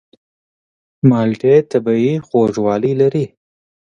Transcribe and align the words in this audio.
مالټې 1.09 1.55
طبیعي 1.71 2.13
خوږوالی 2.27 2.93
لري. 3.01 3.25